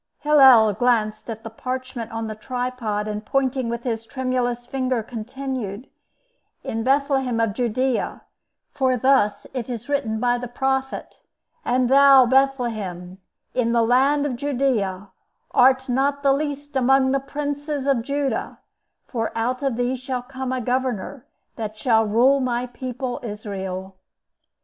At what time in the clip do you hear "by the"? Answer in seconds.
10.19-10.47